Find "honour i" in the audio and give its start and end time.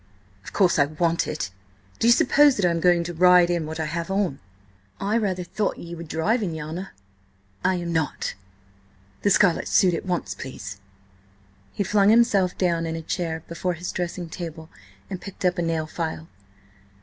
6.69-7.75